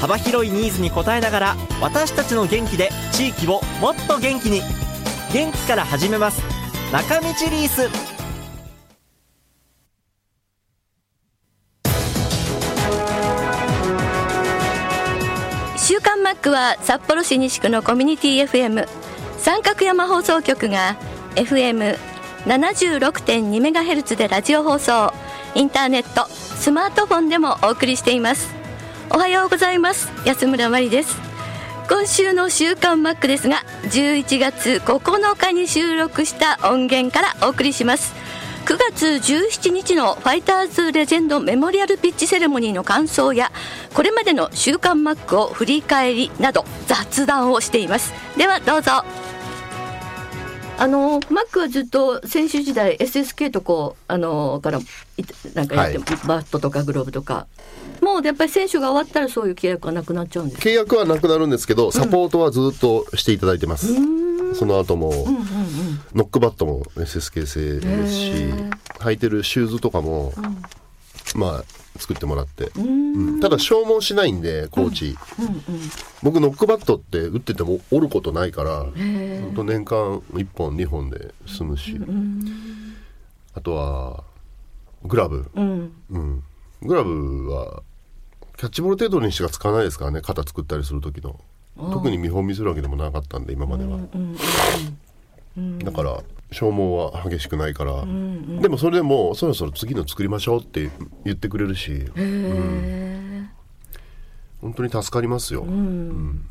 [0.00, 4.60] 幅広いニーズに応えながら私たちの元気で地域をもっと元気に。
[5.32, 6.42] 元気から始めます。
[6.92, 7.88] 中道リース。
[15.78, 18.88] 週刊マックは札幌市西区のコミュニティ FM
[19.38, 20.96] 三角山放送局が
[21.36, 25.12] FM76.2MHz でラジオ放送。
[25.54, 28.55] インターネットスマートフォンでもお送りしています。
[29.10, 30.10] おはようございます。
[30.24, 31.16] 安村麻里です。
[31.88, 38.14] 今週の週刊マックですが11月9日に収録した音源からお送りします。
[38.64, 43.52] 9月17日のファイターズレジェンドメモリアルピッチセレモニーの感想や
[43.94, 48.12] これまでの週刊マックを振り返りなど雑談をしています。
[48.36, 49.04] ではどうぞ。
[50.78, 54.80] あのマックはずっと選手時代 SSK とこうあのから
[55.54, 57.46] なんかやって、はい、バットとかグローブとか
[58.06, 65.44] もうやっぱり選手が終わったらそういう契約はなくなっちゃうんです契約はなくなるんですけどサポートはずっとしていただいてます、うん、その後も、うんうんうん、
[66.14, 68.32] ノックバットも SSK 製ですし
[69.00, 71.64] 履いてるシューズとかも、うん、まあ
[71.98, 75.44] 作ってもらって、うん、ただ消耗しないんでコーチ、うん。
[75.46, 75.62] うんうん、
[76.22, 81.98] 僕ノックバットって打ってても折ることないから本当年間1本2本で済むし、
[83.54, 84.24] あとは
[85.04, 85.92] グラブ、うん。
[86.82, 87.82] グラブは
[88.56, 91.38] キャッチボール程度にしか使わないですからね肩作ったりする時の。
[91.78, 93.98] 特に見本見せるわけでもなかったんで今までは、
[95.84, 100.90] だから消耗は激しくないから、うんうん、でもそれでもそろそろ次の作りましょうって
[101.26, 103.50] 言ってくれるし、うん、
[104.62, 106.48] 本当に助かりますよ、うん。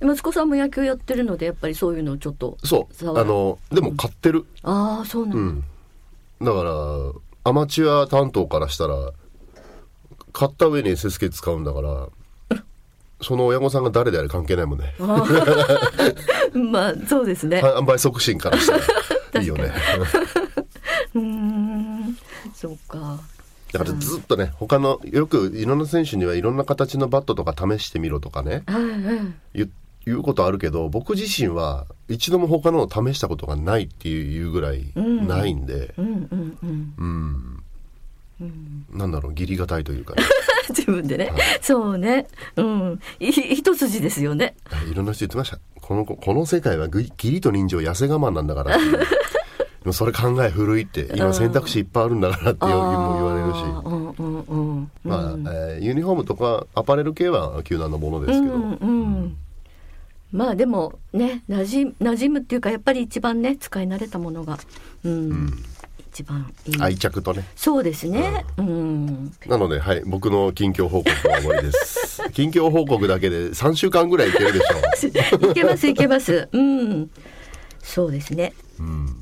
[0.00, 3.18] 息子さんも野球やってるのでやっぱりそういうのをちょっとそう。
[3.18, 5.64] あのでも買ってる、ああそうなん。
[6.40, 6.72] だ、から
[7.42, 9.12] アマチュア担当からしたら
[10.32, 12.08] 買った上に SSK 使うんだから
[13.22, 14.94] その親御さんが誰であれ関係ないもんね。
[16.72, 17.60] まあそうですね。
[17.62, 18.80] 販売促進からしたら。
[19.42, 19.72] いいよね。
[21.14, 22.16] うん。
[22.54, 23.20] そうか。
[23.72, 28.64] だからずっとね、他のよくいろんな選手にはいろんな形のバットとか試してみろとかね、
[30.04, 35.94] 言うことあるけど僕自身は一度も他のを試したことがないっていうぐらいないんで。
[35.96, 37.49] うん
[38.92, 40.22] なんだろう義理がたいというか、ね、
[40.70, 42.26] 自分でね、はい、そうね。
[42.56, 43.00] うん。
[43.18, 44.54] 一筋ですよね。
[44.90, 45.58] いろんな人言ってました。
[45.80, 48.84] このこの世界は義理と人情痩せ我慢なんだから で
[49.86, 53.64] もそれ考え古いって今選択肢いっぱいあるんだからっても言われるし、
[55.02, 59.36] まあ、えー、ユニフォームとかアパレル系は球団のものですけど、うんうん。
[60.32, 64.58] まあでもねなじ馴染むっていうかやっぱり一番ね使い慣れたものが、
[65.02, 65.64] うん、うん
[66.12, 66.74] 一番いい。
[66.80, 67.44] 愛着とね。
[67.54, 72.22] そうですね、うん、うん、なのではい僕の近況報告は終わりです。
[72.34, 75.50] 近況報告だけで3週間ぐらいいけるでしょう。
[75.50, 76.48] いけますいけます。
[76.52, 77.10] うん。
[77.82, 78.52] そうですね。
[78.78, 79.16] うん。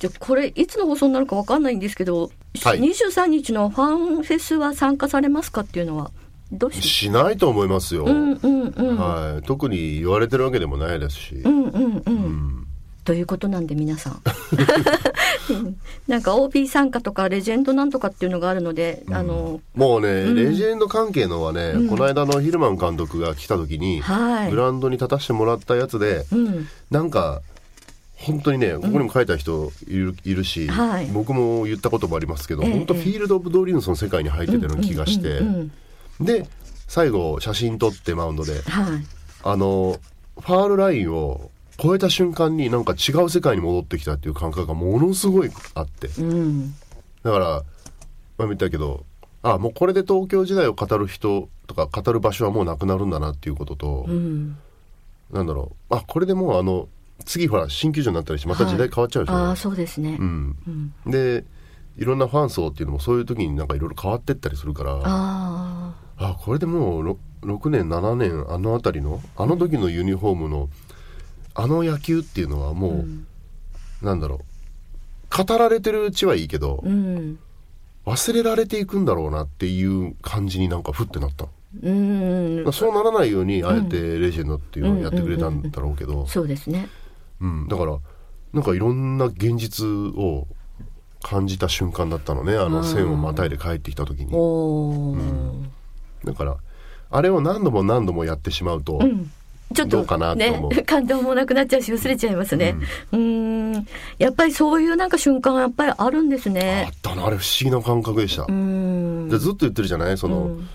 [0.00, 2.30] じゃこれいつの放送になるかわかんないんですけど、
[2.62, 3.86] はい、23日のファ
[4.20, 6.10] ンフェスは参加されますかっていうのは
[6.50, 12.61] どうししないと思いますよ、うんうんうん、はい、特に言われてるわけでもないですし、うんうんうん、うん
[13.04, 14.22] ということなんで皆さん。
[16.06, 27.42] なんか OB 参加とかレジェンドなんとかっていうのがあるので、うん、あのもうね、うん、レジェンド関係のはね、うん、この間のヒルマン監督が来た時に、はい、グラウンドに立たせてもらったやつで、うん、なんか
[28.14, 35.40] 本当にねここにも書いた人いる,、いるし、はい、僕も言ったこともありますけど、え本当フィールド・オブ・ドリームスの世界に入ってたような気がして、
[36.20, 36.46] で
[36.86, 38.62] 最後写真撮ってマウンドで、はい、
[39.42, 39.98] あの
[40.40, 41.50] ファールラインを
[41.82, 46.74] 超えた瞬間になんか違う世界に戻ってきたっていう感覚がものすごいあって、うん、
[47.24, 47.62] だから
[48.38, 49.04] 前見たけど
[49.42, 54.56] あもうこれで東京時代を語る人とか語る場所はもうなくなるんだなっていうことと、うん、
[55.32, 55.96] なんだろう。
[55.96, 56.88] あこれでもうあの
[57.24, 60.56] 次ほら新球場になったりしてまた時代変わっちゃうじゃない、はい、あそうですね、うん、
[61.04, 61.44] うん、で
[61.96, 70.68] いろんなファン層っていうのもそういう時になんかいろいろ変わってったりするからああこれでもう 6, 6年7年あの辺りのあの時のユニフォームの
[71.54, 73.26] あの野球っていうのはもう、うん、
[74.02, 74.38] なんだろう。
[75.44, 77.38] 語られてるうちはいいけど、うん、
[78.04, 81.46] 忘れられていくんだろうなっていう感じになんかふってなった。
[81.82, 82.72] うん。
[82.72, 86.88] そうならないようにあえてレジェンドっていうのをやってくれたんだろうけど、そうですね。
[87.40, 87.98] うん、だから
[88.52, 90.46] なんかいろんな現実を
[91.22, 92.56] 感じた瞬間だったのね。
[92.56, 94.34] あの線をまたいで帰ってきた時に。
[94.34, 95.16] おお、
[96.24, 96.56] だから
[97.10, 99.00] あれを何度も何度もやってしまうと、
[99.72, 102.76] ちょっとね 感動もなくなっちゃうし薄れちゃいますね。
[103.12, 103.72] うん。
[103.72, 103.86] ん。
[104.18, 109.28] やっぱりそういうなんか瞬間はやっぱりあるんですあねったなあれ不思議な感覚でした、うん。
[109.28, 110.18] でずっと言ってるじゃない？
[110.18, 110.68] その、うん。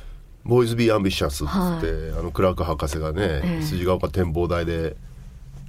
[0.46, 3.64] ボーイズ・ビー・アンビシャス」っつって、はあのクラーク博士がね、ええ。
[3.64, 4.96] 筋ヶ丘展望台で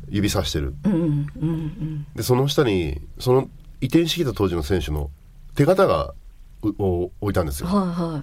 [0.08, 0.74] 指さしてる。
[0.84, 1.00] うんうん
[1.40, 2.06] うん。
[2.14, 3.48] でその下にその
[3.80, 5.10] 移転してきた当時の選手の
[5.54, 6.14] 手形が
[6.62, 7.66] うを置いたんですよ。
[7.68, 8.22] はいは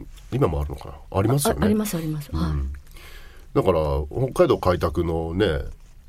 [0.00, 0.02] い。
[0.32, 1.18] 今もあるのかな？
[1.18, 1.58] ありますよね。
[1.62, 2.83] あありますあります、はい
[3.54, 3.80] だから
[4.10, 5.46] 北海道開拓のね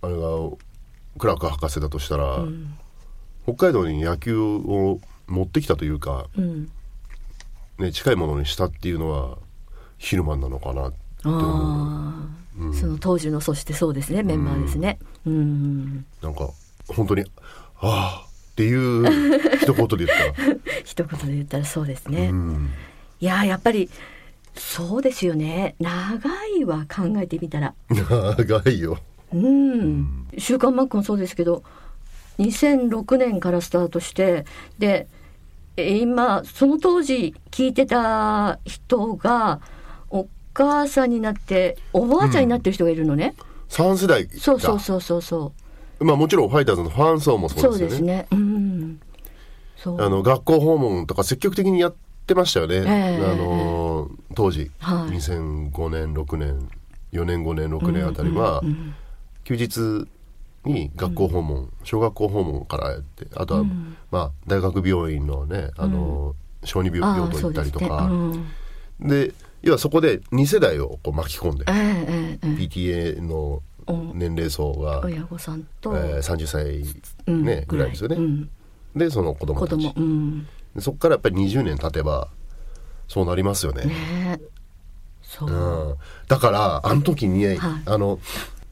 [0.01, 0.21] あれが
[1.17, 2.43] クラーク博士だとしたら、
[3.43, 6.69] 北海道に野球を持ってきたというか、うん。
[7.77, 9.37] ね、近いものにしたっていうのは
[9.97, 11.41] ヒルマンなのかなって思う。
[11.41, 12.27] あ
[12.71, 14.97] あ、その当時のそしてそうですねメンバーですね。
[15.25, 16.05] うん。
[16.21, 16.49] なんか
[16.87, 17.23] 本当に
[17.81, 19.05] 「ああ」っていう
[19.57, 20.55] 一言で言ったら。
[20.85, 22.69] 一言で言ったらそうですね、うん。
[23.19, 23.89] いややっぱり
[24.57, 25.75] そうですよね。
[25.79, 27.73] 長いわ考えてみたら。
[27.89, 28.97] 長いよ。
[29.33, 31.63] うん「週刊マック」もそうですけど
[32.39, 34.45] 2006年からスタートして
[34.77, 35.07] で
[35.77, 39.59] え今その当時聞いてた人が
[40.09, 43.35] お母さんになっておばあちゃんになってる人がいるのね、
[43.69, 45.21] 3世代そうそううそうそう。
[45.21, 45.51] そ
[45.99, 48.27] まあもちろんファイターズのファン層もうそそううですですよねね。
[48.31, 48.99] うん。
[49.75, 50.01] そう。
[50.01, 51.95] あの学校訪問とか積極的にやっ
[52.25, 55.15] てましたよね、えあの当時、はい。
[55.15, 56.69] 2005年6年
[57.11, 57.43] 4年。
[57.43, 58.61] 5年6年あたりは、
[59.43, 60.07] 休日
[60.65, 63.63] に学校訪問、小学校訪問からやってあとは、
[64.11, 68.09] まあ、大学病院のねあの、小児病あ病棟行ったりとか。
[68.99, 69.45] ですね。
[69.61, 71.77] 要はそこで2世代をこう巻き込んでええ
[72.07, 73.63] えええ PTA の
[74.13, 76.83] 年齢層が、え親御さんと、えー30歳、
[77.27, 77.43] うん。
[77.43, 78.15] ねぐらいですよね。
[78.17, 78.49] うん。
[78.95, 79.93] でその子供子たち
[80.79, 82.29] そこからやっぱり20年経てば
[83.07, 83.85] そうなりますよね。
[83.85, 84.39] ね。
[85.41, 85.95] う、うん、
[86.27, 87.59] だからあの時に、はい。
[87.85, 88.19] あの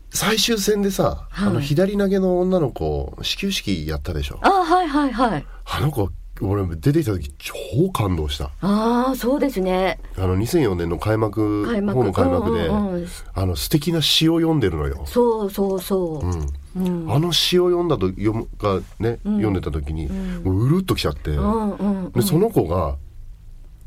[0.09, 1.49] 最終戦でさ、はい。
[1.49, 4.39] あの左投げの女の子始球式やったでしょ。
[4.41, 5.45] あはいはいはい。
[5.65, 6.09] あの子
[6.41, 8.51] 俺出てきた時超感動した。
[8.61, 9.99] ああそうですね。
[10.17, 11.97] あの2004年の開幕開幕。
[11.97, 13.07] ホーム開幕で、うんうんうん。
[13.33, 15.03] あの素敵な詩を読んでるのよ。
[15.05, 22.95] そうそうそう、うんあの詩を読んだと読むがね、読んでた時に、もううるっときちゃって、うんうんでその子が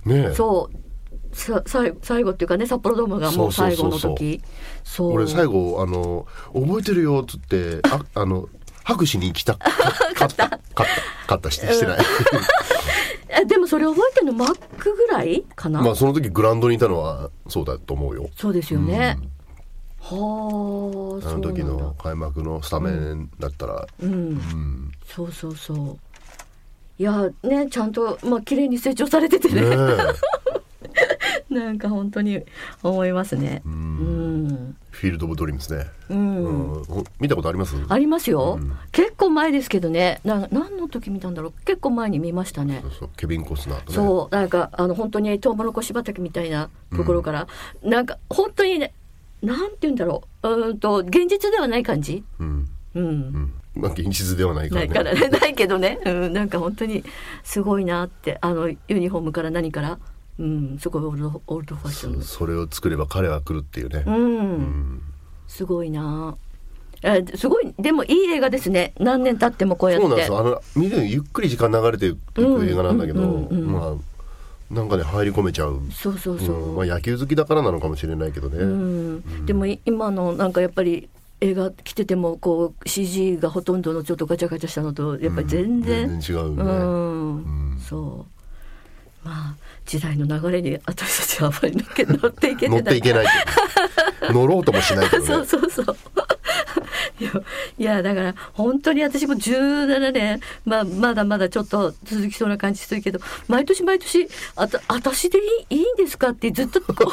[0.04, 0.76] ねそう。
[1.36, 4.40] さ最最後っていうかね札幌ドームがもう最後の時。
[4.84, 5.12] そう。
[5.12, 8.48] 俺最後あの「覚えてるよ」っつって ああの
[8.84, 9.54] 拍手に行きた。
[9.54, 9.68] か
[10.14, 10.44] 勝った。
[10.44, 10.86] 勝った。
[11.22, 11.50] 勝った。
[11.50, 11.98] してしてない、
[13.28, 16.86] えでもそれ覚えてるのマックぐらいかな、まあその時グラウンドにいた。
[16.86, 19.18] のはそうだと思うよそうですよね、
[20.08, 24.92] はああの時の開幕のスタメンだったら、うん、うん。
[25.06, 25.98] そうそうそう。
[26.98, 29.62] いやねちゃんとまあ綺麗に成長されててね。
[31.50, 32.42] なんか本当に
[32.82, 33.62] 思いますね。
[33.64, 36.44] うん、フィールド・オブ・ドリームですね、うん。
[36.76, 36.84] うん。
[36.84, 37.76] ほ見たことあります？
[37.88, 38.58] ありますよ、
[38.92, 40.20] 結構前ですけどね。
[40.24, 41.52] な何の時見たんだろう？
[41.64, 42.80] 結構前に見ましたね。
[42.82, 43.10] そうそう。
[43.16, 43.96] ケビン・コスナーとね。
[43.96, 44.34] そう。
[44.34, 47.46] なんかあの本当にトウモロコシ畑みたいなところから、
[47.82, 48.92] なんか本当にね
[49.42, 50.48] なんて言うんだろう。
[50.48, 52.24] うーんと現実ではない感じ？
[52.38, 52.68] うん。
[52.94, 53.52] うん、うん。
[53.74, 55.14] まあ現実ではないからねないから。
[55.14, 57.04] ね ないけどね、うん、なんか本当に
[57.44, 58.38] すごいなって。
[58.40, 59.98] あのユニフォームから何から、
[60.38, 62.14] うん、すごいオールドオールドファッション。
[62.14, 65.02] のそれを作れば彼は来るっていうね、うん、
[65.46, 66.36] すごいな。
[67.02, 67.74] えすごい。
[67.78, 68.94] でもいい映画ですね。
[68.98, 70.06] 何年経ってもこうやって。
[70.06, 70.38] そうなんですよ。
[70.38, 73.72] あの見るゆっくり時間流れていく映画なんだけど、うんうんうんうん。
[73.72, 73.94] まあ
[74.70, 76.76] なんかね入り込めちゃう、そうそうそう、うん。
[76.76, 79.46] まあ、野球好きだからなのかもしれないけどね、うん。
[79.46, 81.08] でもい今のなんかやっぱり
[81.40, 87.78] 映画来ててもこう CG がほとんどのちょっとガチャガチャしたのとやっぱり全然、全然違ううね、ん。
[87.80, 88.26] そ
[89.24, 89.28] う。
[89.28, 93.26] まあ時代の流れに私たちはあまり乗っていけてない乗っていけない
[94.30, 95.10] 乗ろうともしない。
[95.10, 95.96] けどねそうそうそう。
[97.18, 97.30] いや
[97.78, 107.10] いやだから本当に私も17年、まあ、まだまだちょっと続きそうな感じするけど毎年毎年あた私でいいいいんですかってずっとこ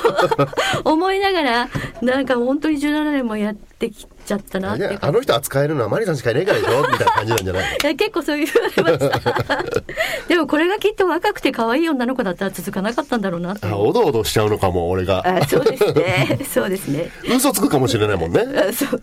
[0.86, 1.70] う思いながら
[2.02, 6.82] なんか本当に17年もやってきちゃったなあの人扱えるのはマリさんしかいないからでしょ？
[6.82, 7.64] みたいな感じなんじゃない？
[7.84, 8.54] いや結構そう言わ
[8.90, 9.64] れました。
[10.28, 15.24] でもこれがきっと若くて可愛い女の子だったら続かなかったんだろうなあおどおどしちゃうのかも俺が。
[15.28, 16.40] あそうですね。
[16.50, 17.10] そうですね。
[17.36, 18.42] 嘘つくかもしれないもんね。
[18.70, 19.02] あそう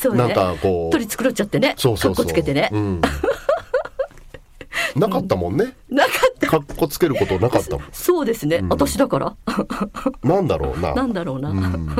[0.00, 0.18] そうね。
[0.18, 0.90] なんかこう。
[0.92, 1.74] 取り繕っちゃってね。
[1.76, 2.24] そうそうそう。
[2.26, 3.00] かっこつけてね、うん、
[4.96, 5.74] なかったもんね。
[5.90, 6.46] なかった。
[6.46, 7.84] かっこつけることなかったもん。
[7.92, 9.36] そうですね、私だから。
[10.22, 10.94] なんだろうな。
[10.96, 11.96] なんだろうな、うん。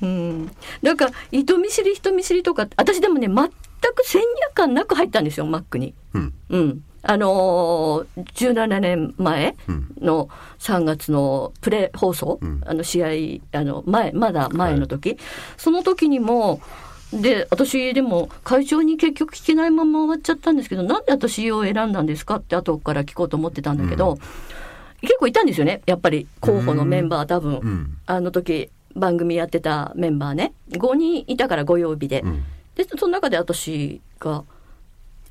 [0.00, 0.50] うん、
[0.80, 4.24] なんか人見知り人見知りとか私でもね全く先入
[4.54, 5.92] 観なく入ったんですよマックに。
[6.14, 6.32] うん。
[6.50, 8.24] うん、あのー、
[8.54, 9.88] 17年前うん。
[10.00, 10.28] の
[10.60, 12.60] 3月のプレ放送、ん。
[12.64, 15.18] あの試合あの前まだ前の時、
[15.56, 16.60] その時にも
[17.20, 22.36] で私でも会長に結局聞けないまま終わっちゃったんですけどなんで私を選んだんですか？
[22.36, 24.18] って後から聞こうと思ってたんだけど、
[25.00, 27.96] 結構いたんですよねやっぱり候補のメンバー多分、うん。
[28.06, 30.52] あの時番組やってたメンバーね。
[30.70, 32.44] 5人いたからご曜日で、ん。
[32.74, 34.44] でその中で私が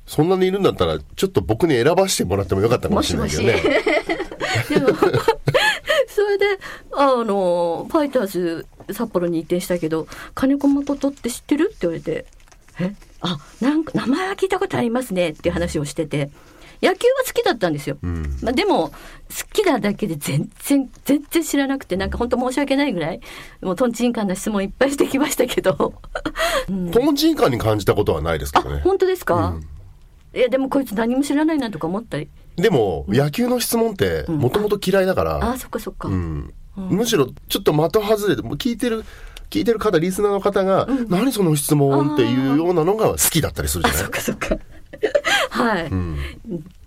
[0.06, 3.54] そんなにいるんだったらちょっと僕に選ばせてもらってもよかったかもしれないけどね。
[4.70, 4.88] でも
[6.08, 6.44] それで
[6.96, 11.66] あのファイターズ札幌に移転したけど金子誠って知ってる？
[11.66, 12.26] って言われて
[12.80, 12.94] 「え？
[13.20, 16.30] あなんか名前は聞いたことありますね」っていう話をしてて。
[16.82, 17.96] 野球は好きだったんですよ。
[18.02, 18.36] うん。
[18.42, 18.94] まあ、でも好
[19.54, 23.20] きなだけで全然全然知らなくてなんか本当申し訳ないぐらい
[23.62, 25.72] もうとんちんかんな質問いっぱいしてきましたけど。
[26.92, 28.82] とんちんかんに感じたことはないですけあどね。
[28.84, 29.58] 本当ですか、
[30.34, 32.28] いやでもこいつ何も知らないなとか思ったり。
[32.56, 39.04] でも野球の質問ってもともと嫌いだから、あそっかそっか、うんむしろちょっと的外れて聞いてる
[39.50, 44.02] 聞いてる方リスナーの方が、何その質問っていうようなのが好きだったりするじゃない？
[44.02, 44.56] そっかそっか。
[45.50, 46.16] はい、ん。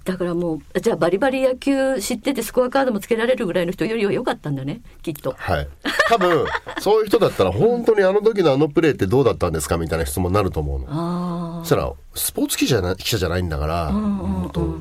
[0.04, 5.36] だからもうじゃあバリバリ野球知っててスコアカードもつけられるぐらいの人よりは良かったんだねきっと。
[5.38, 5.68] はい。
[6.10, 6.46] 多分
[6.80, 10.88] そういう人だったら本当にあの時のあのプレーってどうだったんですかみたいな質問になると思うの。
[10.90, 14.80] あそしたらスポーツ記者じゃな記者じゃないんだから、本当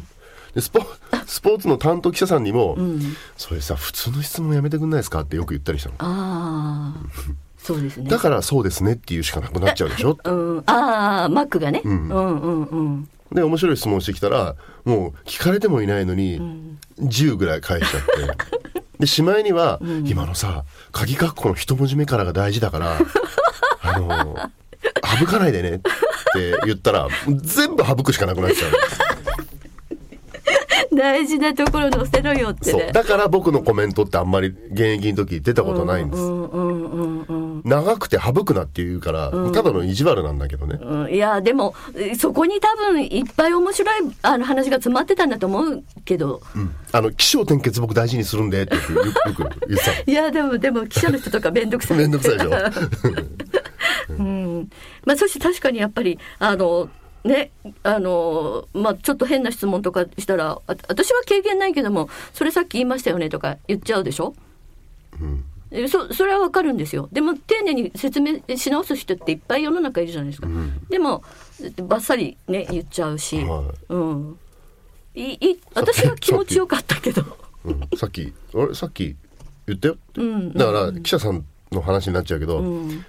[0.54, 0.80] でスポ
[1.26, 2.78] スポーツの担当記者さんにも、
[3.36, 5.20] それさ普通の質問やめてくんないですか？
[5.20, 5.94] ってよく言ったりしたの。
[5.98, 7.10] あああ
[7.58, 8.08] そうですね。
[8.08, 10.16] だからそうですねっていうしかなくなっちゃうでしょ？
[10.24, 13.08] うん、ああマックがね、うん、うんうんうん。
[13.32, 14.54] で面白い質問してきたら
[14.84, 16.40] もう聞かれてもいないのに
[17.00, 18.76] 10ぐらい返しちゃって。
[19.00, 22.96] でしまいには、今のさ鍵括弧の一文字目からが大事だから
[23.82, 24.38] あの
[25.20, 25.82] 省かないでねって
[26.64, 27.08] 言ったら
[27.42, 28.70] 全部省くしかなくなっちゃう
[30.94, 32.80] 大事なところ載せろよってそう。
[32.80, 46.42] ねだから僕のコメントってあんまり現役の時出たことないんです、うんうんうんうん長くて省くなって言うから、ただの意地悪なんだけどね、うん、いやでもえそこに多分いっぱい面白いあの話が詰まってたんだと思うけど、
[46.92, 49.20] あの起承転結僕大事にするんでってよく言って
[49.84, 49.96] たの。
[50.06, 51.98] いやでもでも記者の人とか面倒くさい。
[51.98, 52.50] めんどくさいでしょ。
[54.18, 54.68] うん。
[55.04, 56.88] まあ、そして確かにやっぱりあの
[57.26, 57.50] ね
[57.82, 64.34] あのまあちょっと変な質問とかしたらあ私は経験ないけどもそれさっき言いましたよねとか言っちゃうでしょ、
[65.70, 67.08] えそそれはわかるんですよ。
[67.12, 70.48] でも丁寧に説明し直す人っていっぱい世の中いるじゃないですか、
[70.88, 71.22] でも
[71.82, 74.38] ばっさりね言っちゃうし、はうん。
[75.14, 77.24] いい私は気持ちよかったけど。
[77.64, 77.88] うん。
[77.96, 78.74] さっきあれ？
[78.74, 79.16] さっき
[79.66, 79.94] 言ったよ。
[79.94, 80.52] って、ん。
[80.52, 83.04] だから記者さんの話になっちゃうけど、うん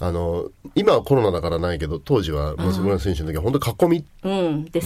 [0.00, 4.04] あの今はコロナだからないけど当時は松村選手の時は本当囲み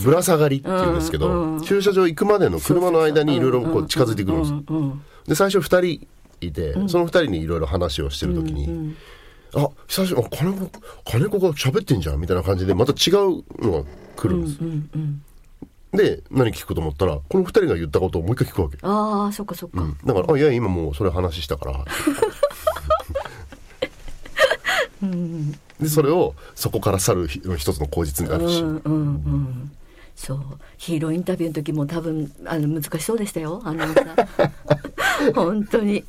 [0.05, 1.62] ぶら下がりっていうんですけど、うんうん。
[1.62, 4.62] 駐車場行くまでの車の間にいろいろこう近づいてくるんですよ。
[4.69, 5.03] うんうん。
[5.27, 6.07] で最初2人
[6.41, 8.95] いて、その2人にいろいろ話をしてる時に
[9.57, 10.71] 「あ久しぶりあ金子
[11.05, 13.85] 金子が喋ってんじゃん」みたいな感じでまた違うのが
[14.15, 14.53] 来るんです。
[14.55, 14.59] よ。
[14.61, 15.23] うんうん。
[15.91, 18.77] で何聞くと思ったらこの2人が言ったことをもう一回聞くわけ。
[18.83, 21.85] ああそっかそっか、だから「あいや今もうそれ話したから」
[25.80, 29.70] でそれをそこから去る一つの口実になるし、うんうんうん。
[30.16, 30.38] そう。
[30.76, 33.62] ヒーローインタビューの時も多分あの難しそうでしたよ。
[33.64, 36.04] アナウンサー本当に。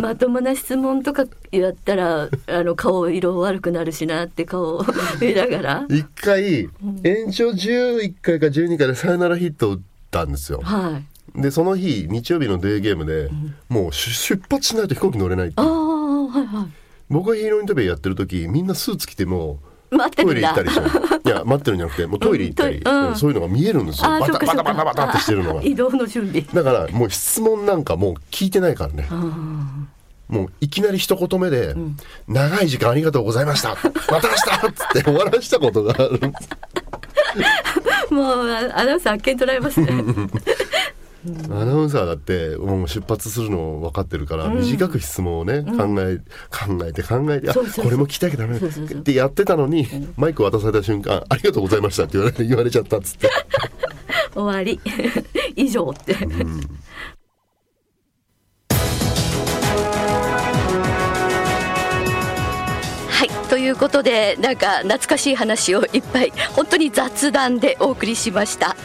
[0.00, 4.84] まともな質問とかやったらあの顔色悪くなるしなって顔を
[5.20, 5.86] 見ながら。
[5.88, 6.68] 一回
[7.04, 10.60] 延長11回か12回でサヨナラヒットを打ったんですよ。
[10.62, 11.00] は
[11.36, 11.40] い。
[11.40, 13.30] でその日日曜日のデーゲームで、
[13.68, 16.81] もう出出発しないと飛行機乗れないってああはいはい
[17.12, 19.60] 僕がヒーローインタビューやってる時みんなスーツ着ても
[20.16, 21.28] トイレ行ったりしてい。
[21.30, 23.16] や待ってるんじゃなくてもうトイレ行ったり、うんうん。
[23.16, 24.08] そういうのが見えるんですよ。
[24.08, 25.60] バタバタバタバタってしてるのが。
[25.60, 26.42] あ 移動の準備。
[26.42, 29.08] だからもう質問なんかもう聞いてないからね。
[30.28, 31.74] もういきなり一言目で
[32.26, 33.70] 「長い時間ありがとうございました。
[33.70, 36.48] また明日!」っつって終わらしたことがあるんです。
[38.10, 39.88] もうあアナウンサー発見取られますね
[41.50, 46.18] アナウンサーだってもう出発するの分かってるから、短く質問をね、考え
[46.50, 49.86] 考えて考えてあこれも聞きたきゃダメってやってたのに、
[50.16, 53.30] マイク渡された瞬間「ありがとうございました」って言われ言われちゃったっつって。
[54.34, 54.80] 終わり。
[55.54, 56.26] 以上って、はい
[63.72, 68.76] いいうことでなんか懐かしい話をいっぱい本当に雑談でお送りしました。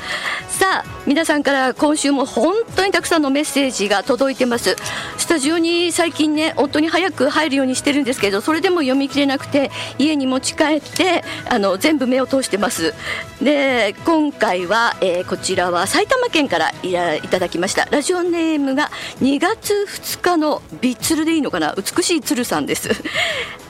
[0.48, 4.76] さあ皆さんから今週も本当にたくさんのメッセージが届いてます。
[5.18, 12.94] スタジオに最近ね本当に早く入るようにしてるんですけどそれでも読み切れなくて家に持ち帰ってあの全部目を通してます。
[13.42, 17.86] で今回は、えー、こちらは埼玉県からいただきました。
[17.86, 18.90] ラジオネームが
[19.22, 21.76] 2月2日のビッツルでいいのかな？
[21.76, 22.90] 美しい鶴さんです。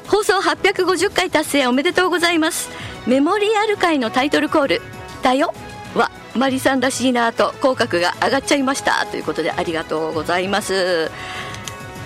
[0.08, 2.70] 放送850回達成おめでとうございます。
[3.06, 4.82] メモリアル回のタイトルコール
[5.22, 5.54] 「だよ」
[5.96, 9.06] はマリさんらしいなと口角が上がっちゃいました。
[9.06, 11.12] ということでありがとうございます。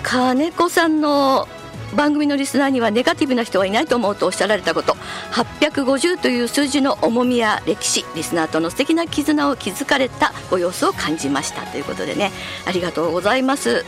[0.02, 1.46] 金子さんの
[1.94, 4.96] 番組のリスナーにはネガティブな人はいないと思うとおっしゃられたこと。
[5.32, 12.32] 850という数字の重みや歴史リスナーとの素敵な絆を築かれたご様子を感じましたということでね。
[12.66, 13.84] ありがとうございます。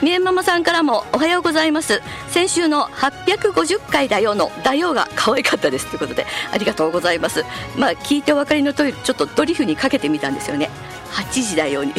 [0.00, 2.00] みえママさんからもおはようございます。
[2.28, 7.44] 先週の850回だよのだよが可愛かったですということでありがとうございます。
[7.76, 10.70] まあ聞いてお分かりの通りちょっとドリフにかけてみたんですよね。
[11.12, 11.92] 8時だよに。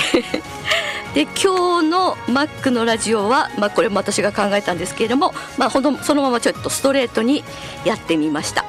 [1.13, 7.43] で今日のマックのラジオは、まあ、これも私が考えたんですけれども、まあ、ほんそのままちょっとストレートに
[7.83, 8.65] やってみました。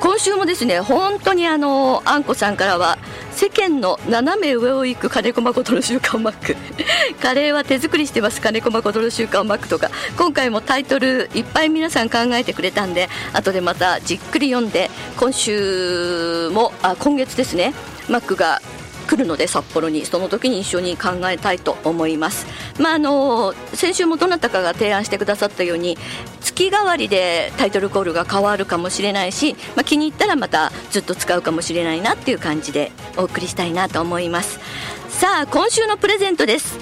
[0.00, 2.96] 今週もですね本当にあのあんこさんからは
[3.32, 6.56] 世間の斜め上を行く金子誠の週刊マック。
[7.20, 9.90] カレーは手作りしてます金子誠の週刊マックとか。
[10.16, 17.74] 今回もタイトルいっぱい皆さん考えてくれたんで後でまたじっくり読んで今週もあ今月ですね
[18.08, 18.62] マックが
[19.10, 22.46] 来るので札幌にその時に一緒に考えたいと思います、
[22.80, 25.98] まあ、あの先週もどなたかが提案してくださったように
[26.40, 34.60] 月替わりでタイトルコールが変わるかもしれないし、まあ、気に入ったらまたずっと使うかもしれないなっていう感じでお送りしたいなと思います。
[35.08, 36.78] さあ今週のプレゼントです。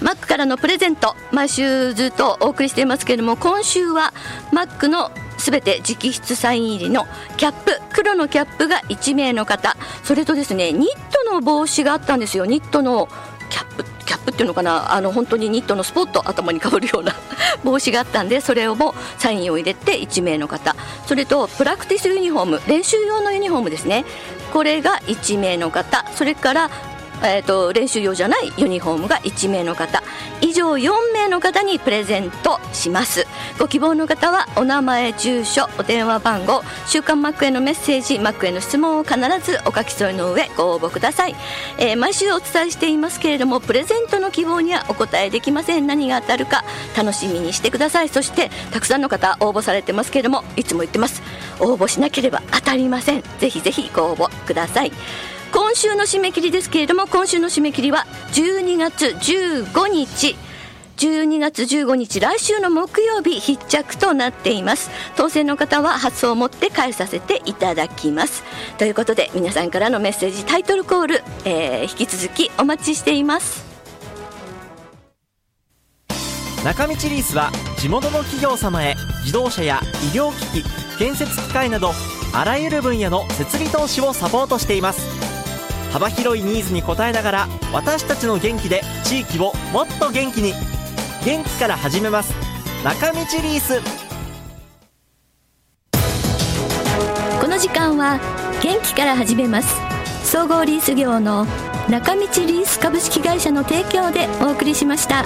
[0.00, 4.14] マックからのプレゼント毎週ずっとお送りしていますけれども今週は
[4.50, 5.10] マックの
[5.40, 7.06] すべて直筆サイン入りの
[7.36, 9.76] キャップ黒のキャップが1名の方。
[10.04, 12.46] それとですねニットの帽子があったんですよ。
[12.46, 13.08] ニットの
[13.48, 14.92] キャップキャップっていうのかな？
[14.92, 17.14] あの本当にニットのスポット頭にかぶるような
[17.64, 20.76] 帽子があったんでそれをもサインを入れて1名の方。
[21.06, 24.04] それとプラクティスユニフォーム練習用のユニフォームですね。
[24.52, 26.04] これが1名の方。
[26.14, 26.70] それから
[27.22, 30.02] えーと、練習用じゃないユニフォームが1名の方。
[30.40, 33.26] 以上4名の方にプレゼントします。
[33.58, 41.36] ご希望の方はお名前住所お電話番号週刊マックへのメッセージマックへの質問を必ずお書き添えの上ご応募ください、
[41.78, 45.86] えー、毎週お伝えしていますけれどもプレゼントの希望にはお答えできません。
[45.86, 46.64] 何が当たるか
[46.96, 48.08] 楽しみにしてください。
[48.08, 51.22] そしてたくさんの方応募されてますけれどもいつも言ってます。
[51.58, 53.22] 応募しなければ当たりません。
[53.38, 54.92] ぜひぜひご応募ください。
[55.52, 60.36] 今週の締め切りですけれども今週の締め切りは12月15日。
[60.96, 64.90] 12月15日来週の木曜日必着となっています。
[65.16, 68.44] 当選の方は発送をもって返させていただきます。
[68.76, 73.64] ということで皆さんからのメッセージタイトルコール、えー、引き続きお待ちしています。
[76.64, 79.80] 中道リースは地元の企業様へ自動車や
[80.12, 81.92] 医療機器建設機械など
[82.34, 85.19] あらゆる分野の設備投資をサポートしています。
[85.92, 90.52] 幅広いニーズに応えながら私たちの元気で地域をもっと元気に。
[91.24, 92.32] 元気から始めます。
[92.84, 93.80] 中道リース。
[97.40, 98.18] この時間は
[98.62, 99.76] 元気から始めます。
[100.24, 101.46] 総合リース業の
[101.88, 105.24] 中道リース株式会社の提供でお送りしました。